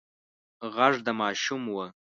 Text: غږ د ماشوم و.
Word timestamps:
غږ 0.75 0.93
د 1.05 1.07
ماشوم 1.19 1.63
و. 1.73 1.75